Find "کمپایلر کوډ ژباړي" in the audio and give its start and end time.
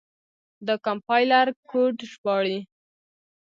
0.85-2.57